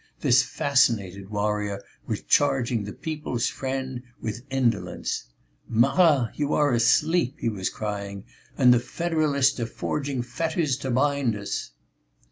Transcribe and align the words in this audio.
This 0.19 0.41
fascinating 0.41 1.29
warrior 1.29 1.79
was 2.07 2.23
charging 2.23 2.83
the 2.85 2.91
People's 2.91 3.47
Friend 3.49 4.01
with 4.19 4.41
indolence: 4.49 5.25
"Marat, 5.69 6.31
you 6.33 6.55
are 6.55 6.71
asleep," 6.73 7.35
he 7.37 7.49
was 7.49 7.69
crying, 7.69 8.23
"and 8.57 8.73
the 8.73 8.79
federalists 8.79 9.59
are 9.59 9.67
forging 9.67 10.23
fetters 10.23 10.75
to 10.77 10.89
bind 10.89 11.35
us." 11.35 11.73